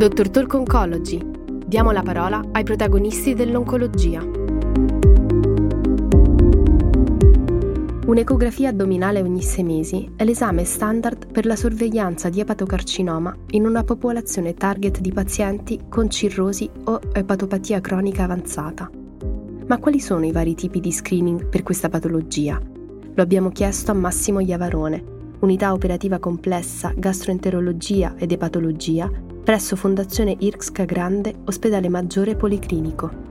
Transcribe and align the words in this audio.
Dottor 0.00 0.30
Talk 0.30 0.54
Oncology. 0.54 1.20
Diamo 1.66 1.90
la 1.90 2.00
parola 2.00 2.42
ai 2.52 2.64
protagonisti 2.64 3.34
dell'oncologia. 3.34 4.22
Un'ecografia 8.06 8.70
addominale 8.70 9.20
ogni 9.20 9.42
sei 9.42 9.62
mesi 9.62 10.10
è 10.16 10.24
l'esame 10.24 10.64
standard 10.64 11.30
per 11.30 11.44
la 11.44 11.54
sorveglianza 11.54 12.30
di 12.30 12.40
epatocarcinoma 12.40 13.36
in 13.50 13.66
una 13.66 13.84
popolazione 13.84 14.54
target 14.54 15.00
di 15.00 15.12
pazienti 15.12 15.78
con 15.90 16.08
cirrosi 16.08 16.70
o 16.84 16.98
epatopatia 17.12 17.82
cronica 17.82 18.22
avanzata. 18.22 18.90
Ma 19.66 19.76
quali 19.76 20.00
sono 20.00 20.24
i 20.24 20.32
vari 20.32 20.54
tipi 20.54 20.80
di 20.80 20.92
screening 20.92 21.44
per 21.50 21.62
questa 21.62 21.90
patologia? 21.90 22.58
Lo 22.58 23.22
abbiamo 23.22 23.50
chiesto 23.50 23.90
a 23.90 23.94
Massimo 23.94 24.40
Iavarone, 24.40 25.04
unità 25.40 25.74
operativa 25.74 26.18
complessa 26.18 26.90
gastroenterologia 26.96 28.14
ed 28.16 28.32
epatologia 28.32 29.28
presso 29.42 29.74
Fondazione 29.74 30.36
Irxca 30.38 30.84
Grande, 30.84 31.34
ospedale 31.44 31.88
maggiore 31.88 32.36
policlinico. 32.36 33.28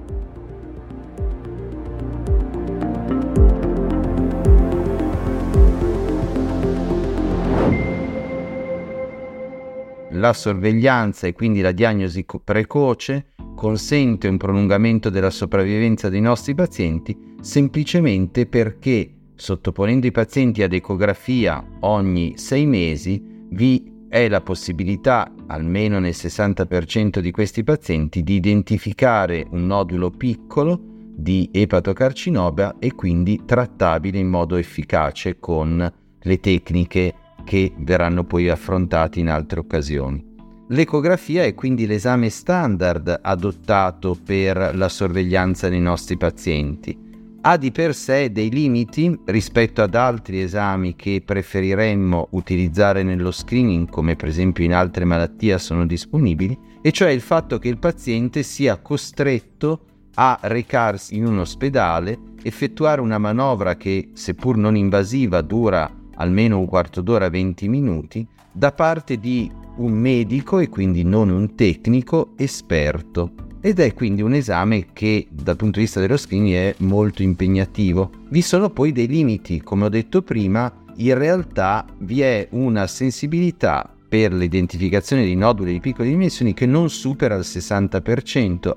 La 10.11 10.33
sorveglianza 10.33 11.27
e 11.27 11.33
quindi 11.33 11.61
la 11.61 11.71
diagnosi 11.71 12.25
precoce 12.43 13.27
consente 13.55 14.27
un 14.27 14.37
prolungamento 14.37 15.09
della 15.09 15.29
sopravvivenza 15.29 16.09
dei 16.09 16.21
nostri 16.21 16.55
pazienti 16.55 17.35
semplicemente 17.39 18.45
perché 18.45 19.13
sottoponendo 19.35 20.07
i 20.07 20.11
pazienti 20.11 20.63
ad 20.63 20.73
ecografia 20.73 21.65
ogni 21.81 22.37
sei 22.37 22.65
mesi 22.65 23.21
vi 23.51 23.98
è 24.09 24.27
la 24.27 24.41
possibilità, 24.41 25.31
almeno 25.47 25.99
nel 25.99 26.13
60% 26.15 27.19
di 27.19 27.31
questi 27.31 27.63
pazienti, 27.63 28.23
di 28.23 28.33
identificare 28.33 29.45
un 29.51 29.67
nodulo 29.67 30.09
piccolo 30.09 30.81
di 31.15 31.49
epatocarcinoma 31.51 32.77
e 32.79 32.95
quindi 32.95 33.43
trattabile 33.45 34.17
in 34.17 34.27
modo 34.27 34.55
efficace 34.55 35.39
con 35.39 35.93
le 36.21 36.39
tecniche 36.39 37.13
che 37.45 37.71
verranno 37.77 38.23
poi 38.23 38.49
affrontate 38.49 39.19
in 39.19 39.29
altre 39.29 39.59
occasioni. 39.59 40.25
L'ecografia 40.69 41.43
è 41.43 41.55
quindi 41.55 41.87
l'esame 41.87 42.29
standard 42.29 43.19
adottato 43.21 44.15
per 44.23 44.71
la 44.75 44.87
sorveglianza 44.87 45.67
dei 45.67 45.79
nostri 45.79 46.15
pazienti. 46.15 47.08
Ha 47.41 47.55
di 47.55 47.71
per 47.71 47.95
sé 47.95 48.33
dei 48.33 48.49
limiti 48.49 49.17
rispetto 49.25 49.81
ad 49.81 49.95
altri 49.95 50.41
esami 50.41 50.97
che 50.97 51.21
preferiremmo 51.25 52.27
utilizzare 52.31 53.01
nello 53.01 53.31
screening, 53.31 53.89
come 53.89 54.17
per 54.17 54.27
esempio 54.27 54.65
in 54.65 54.73
altre 54.73 55.05
malattie 55.05 55.57
sono 55.57 55.85
disponibili, 55.85 56.57
e 56.81 56.91
cioè 56.91 57.11
il 57.11 57.21
fatto 57.21 57.57
che 57.57 57.69
il 57.69 57.79
paziente 57.79 58.43
sia 58.43 58.77
costretto 58.81 59.85
a 60.15 60.37
recarsi 60.41 61.15
in 61.15 61.25
un 61.25 61.39
ospedale, 61.39 62.19
effettuare 62.43 62.99
una 62.99 63.17
manovra 63.17 63.77
che, 63.77 64.09
seppur 64.13 64.57
non 64.57 64.75
invasiva, 64.75 65.41
dura 65.41 65.89
almeno 66.15 66.59
un 66.59 66.65
quarto 66.65 66.99
d'ora, 66.99 67.29
20 67.29 67.69
minuti, 67.69 68.27
da 68.51 68.73
parte 68.73 69.17
di 69.17 69.49
un 69.77 69.93
medico 69.93 70.59
e 70.59 70.67
quindi 70.67 71.03
non 71.03 71.29
un 71.29 71.55
tecnico 71.55 72.33
esperto. 72.35 73.31
Ed 73.61 73.79
è 73.79 73.93
quindi 73.93 74.21
un 74.21 74.33
esame 74.33 74.87
che 74.93 75.27
dal 75.29 75.57
punto 75.57 75.79
di 75.79 75.85
vista 75.85 75.99
dello 75.99 76.15
screening 76.15 76.55
è 76.55 76.75
molto 76.77 77.23
impegnativo. 77.23 78.09
Vi 78.29 78.41
sono 78.41 78.69
poi 78.69 78.91
dei 78.91 79.07
limiti, 79.07 79.61
come 79.61 79.85
ho 79.85 79.89
detto 79.89 80.21
prima, 80.21 80.71
in 80.95 81.17
realtà 81.17 81.85
vi 81.97 82.21
è 82.21 82.47
una 82.51 82.87
sensibilità 82.87 83.93
per 84.07 84.33
l'identificazione 84.33 85.25
di 85.25 85.35
noduli 85.35 85.73
di 85.73 85.79
piccole 85.81 86.07
dimensioni 86.07 86.53
che 86.53 86.65
non 86.65 86.89
supera 86.89 87.35
il 87.35 87.41
60%. 87.41 88.73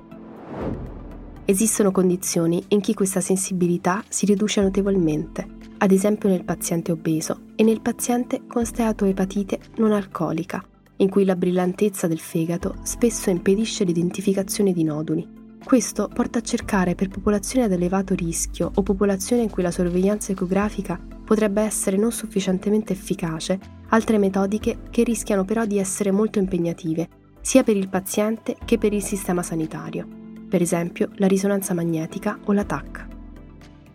Esistono 1.45 1.91
condizioni 1.91 2.63
in 2.69 2.81
cui 2.81 2.95
questa 2.95 3.21
sensibilità 3.21 4.03
si 4.09 4.27
riduce 4.27 4.61
notevolmente 4.61 5.61
ad 5.83 5.91
esempio 5.91 6.29
nel 6.29 6.45
paziente 6.45 6.93
obeso 6.93 7.41
e 7.57 7.65
nel 7.65 7.81
paziente 7.81 8.43
con 8.47 8.65
steatoepatite 8.65 9.59
non 9.79 9.91
alcolica, 9.91 10.65
in 11.03 11.11
cui 11.11 11.25
la 11.25 11.37
brillantezza 11.37 12.07
del 12.07 12.21
fegato 12.21 12.77
spesso 12.83 13.29
impedisce 13.29 13.85
l'identificazione 13.85 14.73
di 14.73 14.85
noduli. 14.85 15.41
Questo 15.63 16.09
porta 16.13 16.39
a 16.39 16.43
cercare 16.43 16.95
per 16.95 17.09
popolazioni 17.09 17.65
ad 17.65 17.73
elevato 17.73 18.15
rischio 18.15 18.71
o 18.75 18.83
popolazioni 18.83 19.43
in 19.43 19.51
cui 19.51 19.63
la 19.63 19.71
sorveglianza 19.71 20.33
ecografica 20.33 21.01
potrebbe 21.25 21.63
essere 21.63 21.97
non 21.97 22.11
sufficientemente 22.11 22.93
efficace 22.93 23.59
altre 23.89 24.19
metodiche 24.19 24.79
che 24.91 25.03
rischiano 25.03 25.45
però 25.45 25.65
di 25.65 25.79
essere 25.79 26.11
molto 26.11 26.39
impegnative, 26.39 27.09
sia 27.41 27.63
per 27.63 27.77
il 27.77 27.89
paziente 27.89 28.57
che 28.65 28.79
per 28.79 28.93
il 28.93 29.03
sistema 29.03 29.43
sanitario, 29.43 30.07
per 30.49 30.63
esempio 30.63 31.11
la 31.17 31.27
risonanza 31.27 31.75
magnetica 31.75 32.39
o 32.45 32.53
la 32.53 32.65
TAC. 32.65 33.12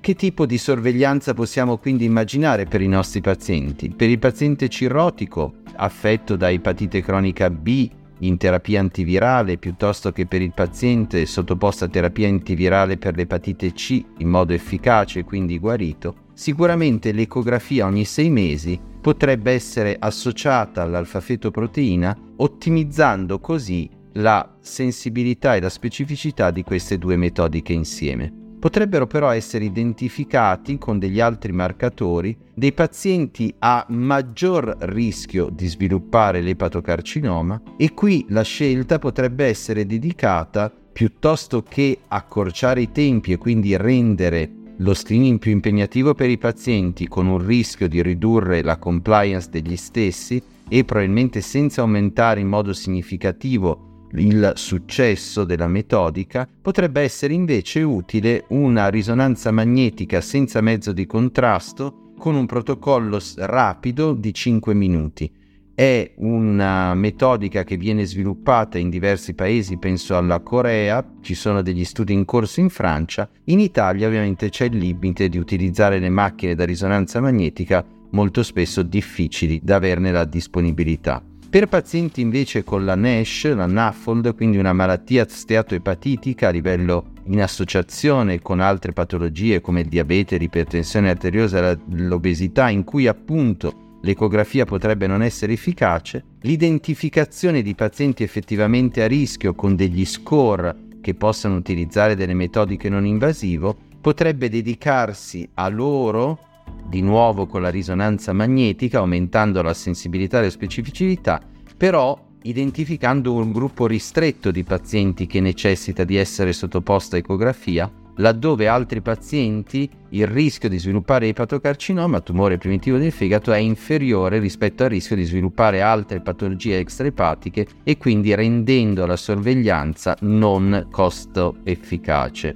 Che 0.08 0.16
tipo 0.16 0.46
di 0.46 0.58
sorveglianza 0.58 1.34
possiamo 1.34 1.76
quindi 1.80 2.06
immaginare 2.06 2.64
per 2.64 2.80
i 2.80 2.88
nostri 2.88 3.20
pazienti? 3.20 3.90
Per 3.90 4.10
il 4.10 4.20
paziente 4.20 4.70
cirrotico 4.70 5.56
affetto 5.76 6.38
da 6.38 6.50
epatite 6.50 7.02
cronica 7.02 7.50
B 7.50 7.90
in 8.20 8.38
terapia 8.38 8.80
antivirale 8.80 9.58
piuttosto 9.58 10.14
che 10.14 10.26
per 10.26 10.42
il 10.42 10.54
paziente 10.54 11.26
sottoposto 11.26 11.84
a 11.84 11.90
terapia 11.90 12.30
antivirale 12.30 12.96
per 12.96 13.18
l'epatite 13.18 13.74
C 13.74 14.02
in 14.20 14.30
modo 14.30 14.54
efficace 14.54 15.20
e 15.20 15.24
quindi 15.26 15.60
guarito, 15.60 16.28
sicuramente 16.34 17.12
l'ecografia 17.12 17.86
ogni 17.86 18.06
sei 18.06 18.30
mesi 18.30 18.80
potrebbe 19.02 19.52
essere 19.52 19.98
associata 20.00 20.84
all'alfa-fetoproteina 20.84 22.18
ottimizzando 22.38 23.42
così 23.42 23.90
la 24.14 24.56
sensibilità 24.62 25.58
e 25.58 25.60
la 25.60 25.70
specificità 25.70 26.50
di 26.50 26.64
queste 26.64 26.98
due 26.98 27.18
metodiche 27.18 27.74
insieme. 27.74 28.46
Potrebbero 28.60 29.06
però 29.06 29.30
essere 29.32 29.66
identificati 29.66 30.80
con 30.80 30.98
degli 30.98 31.20
altri 31.20 31.52
marcatori 31.52 32.36
dei 32.56 32.74
pazienti 32.74 33.54
a 33.60 33.86
maggior 33.90 34.76
rischio 34.80 35.50
di 35.50 35.68
sviluppare 35.68 36.42
l'epatocarcinoma 36.42 37.62
e 37.78 37.94
qui 37.94 38.26
la 38.30 38.42
scelta 38.42 38.98
potrebbe 38.98 39.46
essere 39.46 39.86
dedicata 39.86 40.72
piuttosto 40.92 41.62
che 41.62 42.00
accorciare 42.08 42.82
i 42.82 42.92
tempi 42.92 43.32
e 43.32 43.38
quindi 43.38 43.78
rendere 43.78 44.52
lo 44.78 44.96
screening 44.96 45.38
più 45.38 45.52
impegnativo 45.52 46.16
per 46.16 46.30
i 46.32 46.40
pazienti 46.40 47.08
con 47.08 47.28
un 47.28 47.44
rischio 47.46 47.88
di 47.88 48.02
ridurre 48.02 48.64
la 48.64 48.78
compliance 48.78 49.50
degli 49.52 49.76
stessi 49.76 50.42
e 50.68 50.84
probabilmente 50.84 51.42
senza 51.42 51.82
aumentare 51.82 52.40
in 52.40 52.48
modo 52.48 52.74
significativo 52.74 53.97
il 54.14 54.54
successo 54.56 55.44
della 55.44 55.68
metodica, 55.68 56.48
potrebbe 56.62 57.02
essere 57.02 57.34
invece 57.34 57.82
utile 57.82 58.46
una 58.50 58.90
risonanza 58.90 59.52
magnetica 59.52 60.22
senza 60.22 60.62
mezzo 60.62 60.94
di 60.94 61.06
contrasto 61.06 62.14
con 62.18 62.36
un 62.36 62.46
protocollo 62.46 63.20
rapido 63.38 64.14
di 64.14 64.34
5 64.34 64.74
minuti. 64.74 65.32
È 65.78 66.14
una 66.16 66.96
metodica 66.96 67.64
che 67.64 67.78
viene 67.78 68.04
sviluppata 68.04 68.80
in 68.80 68.90
diversi 68.90 69.36
paesi, 69.36 69.78
penso 69.78 70.18
alla 70.18 70.40
Corea, 70.40 71.06
ci 71.22 71.36
sono 71.36 71.62
degli 71.62 71.86
studi 71.86 72.14
in 72.14 72.26
corso 72.26 72.62
in 72.62 72.70
Francia, 72.70 73.30
in 73.44 73.60
Italia 73.60 74.08
ovviamente 74.08 74.50
c'è 74.50 74.66
il 74.66 74.78
limite 74.78 75.30
di 75.30 75.38
utilizzare 75.38 76.00
le 76.00 76.10
macchine 76.10 76.56
da 76.56 76.66
risonanza 76.66 77.22
magnetica 77.22 77.86
molto 78.12 78.42
spesso 78.42 78.82
difficili 78.82 79.60
da 79.62 79.76
averne 79.76 80.12
la 80.12 80.26
disponibilità. 80.26 81.24
Per 81.50 81.66
pazienti 81.68 82.20
invece 82.20 82.66
con 82.66 82.84
la 82.84 82.96
NASH, 82.96 83.54
la 83.56 83.66
NAFLD, 83.68 84.36
quindi 84.36 84.58
una 84.58 84.74
malattia 84.74 85.26
steatoepatitica 85.26 86.50
a 86.50 86.52
livello 86.52 87.14
in 87.28 87.42
associazione 87.42 88.42
con 88.42 88.60
altre 88.60 88.92
patologie 88.92 89.62
come 89.62 89.80
il 89.80 89.88
diabete, 89.88 90.36
l'ipertensione 90.36 91.10
arteriosa 91.10 91.80
l'obesità, 91.92 92.70
in 92.70 92.84
cui 92.84 93.08
appunto 93.08 94.00
l'ecografia 94.02 94.66
potrebbe 94.66 95.08
non 95.08 95.24
essere 95.24 95.54
efficace, 95.54 96.24
l'identificazione 96.42 97.62
di 97.62 97.76
pazienti 97.76 98.24
effettivamente 98.24 99.02
a 99.02 99.08
rischio 99.08 99.56
con 99.56 99.78
degli 99.78 100.04
score 100.04 100.76
che 101.00 101.16
possano 101.16 101.56
utilizzare 101.56 102.16
delle 102.16 102.34
metodiche 102.34 102.90
non 102.90 103.06
invasivo 103.06 103.74
potrebbe 104.02 104.50
dedicarsi 104.50 105.50
a 105.54 105.70
loro 105.70 106.47
di 106.88 107.02
nuovo 107.02 107.46
con 107.46 107.62
la 107.62 107.70
risonanza 107.70 108.34
magnetica, 108.34 109.00
aumentando 109.00 109.62
la 109.62 109.74
sensibilità 109.74 110.40
e 110.40 110.44
la 110.44 110.50
specificità, 110.50 111.42
però 111.76 112.26
identificando 112.44 113.34
un 113.34 113.52
gruppo 113.52 113.88
ristretto 113.88 114.52
di 114.52 114.64
pazienti 114.64 115.28
che 115.28 115.42
necessita 115.42 116.04
di 116.04 116.16
essere 116.16 116.54
sottoposto 116.54 117.16
a 117.16 117.20
ecografia, 117.20 117.92
laddove 118.18 118.68
altri 118.68 119.02
pazienti 119.02 119.90
il 120.10 120.26
rischio 120.26 120.70
di 120.70 120.80
sviluppare 120.80 121.28
epatocarcinoma, 121.28 122.22
tumore 122.22 122.58
primitivo 122.58 122.98
del 122.98 123.12
fegato, 123.12 123.52
è 123.52 123.58
inferiore 123.58 124.40
rispetto 124.40 124.84
al 124.84 124.90
rischio 124.90 125.16
di 125.16 125.24
sviluppare 125.24 125.82
altre 125.82 126.22
patologie 126.22 126.80
extraepatiche 126.80 127.68
e 127.84 127.98
quindi 127.98 128.34
rendendo 128.34 129.06
la 129.06 129.18
sorveglianza 129.18 130.16
non 130.22 130.88
costo 130.90 131.58
efficace. 131.64 132.56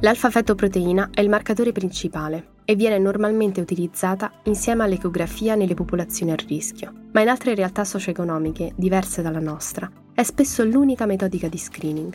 L'alfa-fetoproteina 0.00 1.10
è 1.14 1.20
il 1.20 1.30
marcatore 1.30 1.72
principale 1.72 2.54
e 2.66 2.74
viene 2.74 2.98
normalmente 2.98 3.62
utilizzata 3.62 4.30
insieme 4.42 4.84
all'ecografia 4.84 5.54
nelle 5.54 5.72
popolazioni 5.72 6.32
a 6.32 6.36
rischio, 6.36 6.92
ma 7.12 7.22
in 7.22 7.28
altre 7.28 7.54
realtà 7.54 7.84
socio-economiche 7.84 8.72
diverse 8.76 9.22
dalla 9.22 9.40
nostra 9.40 9.90
è 10.12 10.22
spesso 10.22 10.64
l'unica 10.64 11.06
metodica 11.06 11.48
di 11.48 11.56
screening. 11.56 12.14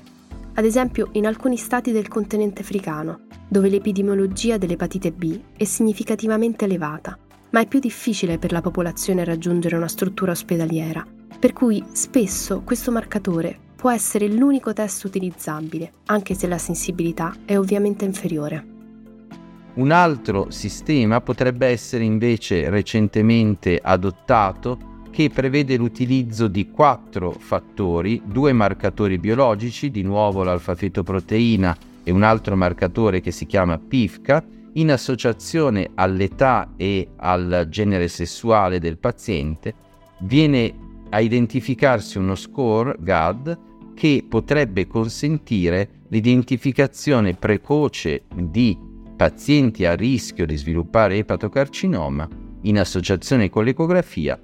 Ad 0.54 0.66
esempio 0.66 1.10
in 1.14 1.26
alcuni 1.26 1.56
stati 1.56 1.92
del 1.92 2.10
continente 2.10 2.62
africano, 2.62 3.22
dove 3.48 3.70
l'epidemiologia 3.70 4.58
dell'epatite 4.58 5.12
B 5.12 5.40
è 5.56 5.64
significativamente 5.64 6.66
elevata, 6.66 7.18
ma 7.52 7.62
è 7.62 7.68
più 7.68 7.80
difficile 7.80 8.38
per 8.38 8.52
la 8.52 8.62
popolazione 8.62 9.24
raggiungere 9.24 9.78
una 9.78 9.88
struttura 9.88 10.32
ospedaliera, 10.32 11.06
per 11.40 11.54
cui 11.54 11.84
spesso 11.94 12.62
questo 12.62 12.92
marcatore 12.92 13.58
può 13.76 13.90
essere 13.90 14.28
l'unico 14.28 14.74
test 14.74 15.06
utilizzabile, 15.06 15.92
anche 16.06 16.34
se 16.34 16.48
la 16.48 16.58
sensibilità 16.58 17.36
è 17.46 17.58
ovviamente 17.58 18.06
inferiore. 18.06 18.81
Un 19.74 19.92
altro 19.92 20.52
sistema 20.52 21.22
potrebbe 21.22 21.68
essere 21.68 22.04
invece 22.04 22.70
recentemente 22.70 23.80
adottato 23.82 24.90
che 25.12 25.30
prevede 25.30 25.78
l'utilizzo 25.78 26.48
di 26.50 26.70
quattro 26.70 27.32
fattori, 27.32 28.22
due 28.26 28.52
marcatori 28.52 29.18
biologici, 29.18 29.90
di 29.90 30.02
nuovo 30.02 30.44
l'alfa-fetoproteina 30.44 31.78
e 32.04 32.12
un 32.12 32.24
altro 32.24 32.58
marcatore 32.58 33.22
che 33.22 33.32
si 33.32 33.46
chiama 33.46 33.78
PIFCA, 33.78 34.44
in 34.74 34.92
associazione 34.92 35.92
all'età 35.96 36.74
e 36.76 37.10
al 37.18 37.68
genere 37.70 38.10
sessuale 38.10 38.80
del 38.80 38.98
paziente, 38.98 39.74
viene 40.20 40.74
a 41.10 41.20
identificarsi 41.22 42.18
uno 42.18 42.36
score 42.36 42.96
GAD 43.00 43.60
che 43.94 44.26
potrebbe 44.28 44.88
consentire 44.88 46.04
l'identificazione 46.10 47.36
precoce 47.36 48.24
di 48.34 48.90
pazienti 49.22 49.86
a 49.86 49.94
rischio 49.94 50.48
di 50.48 50.58
sviluppare 50.58 51.18
epatocarcinoma 51.18 52.28
in 52.62 52.80
associazione 52.80 53.52
con 53.52 53.64
l'ecografia 53.64 54.36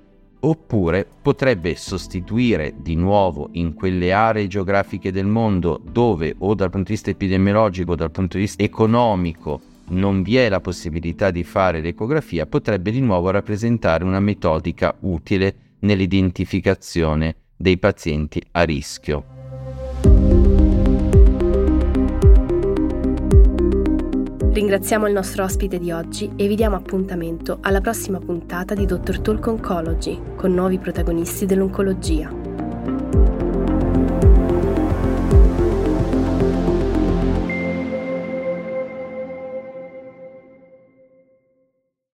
oppure 0.41 1.03
potrebbe 1.19 1.75
sostituire 1.75 2.75
di 2.77 2.93
nuovo 2.93 3.49
in 3.53 3.73
quelle 3.73 4.13
aree 4.13 4.45
geografiche 4.45 5.11
del 5.11 5.25
mondo 5.25 5.81
dove 5.83 6.35
o 6.37 6.53
dal 6.53 6.69
punto 6.69 6.89
di 6.89 6.93
vista 6.93 7.09
epidemiologico 7.09 7.93
o 7.93 7.95
dal 7.95 8.11
punto 8.11 8.37
di 8.37 8.43
vista 8.43 8.61
economico 8.61 9.59
non 9.87 10.21
vi 10.21 10.37
è 10.37 10.47
la 10.47 10.61
possibilità 10.61 11.31
di 11.31 11.43
fare 11.43 11.81
l'ecografia, 11.81 12.45
potrebbe 12.45 12.91
di 12.91 13.01
nuovo 13.01 13.31
rappresentare 13.31 14.03
una 14.03 14.19
metodica 14.19 14.95
utile 14.99 15.55
nell'identificazione 15.79 17.35
dei 17.55 17.79
pazienti 17.79 18.39
a 18.51 18.61
rischio. 18.61 19.36
Ringraziamo 24.57 25.05
il 25.05 25.13
nostro 25.13 25.43
ospite 25.43 25.77
di 25.77 25.91
oggi 25.91 26.31
e 26.35 26.47
vi 26.47 26.55
diamo 26.55 26.75
appuntamento 26.75 27.59
alla 27.61 27.79
prossima 27.79 28.17
puntata 28.17 28.73
di 28.73 28.87
Dr. 28.87 29.19
Talk 29.19 29.45
Oncology 29.45 30.19
con 30.35 30.51
nuovi 30.51 30.79
protagonisti 30.79 31.45
dell'oncologia. 31.45 32.46